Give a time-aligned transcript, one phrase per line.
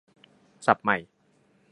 [0.65, 0.97] ศัพท์ใหม่